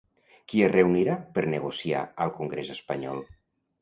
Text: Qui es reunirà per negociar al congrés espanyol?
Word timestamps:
Qui 0.53 0.61
es 0.67 0.71
reunirà 0.71 1.17
per 1.37 1.43
negociar 1.53 2.01
al 2.25 2.33
congrés 2.39 2.73
espanyol? 2.77 3.23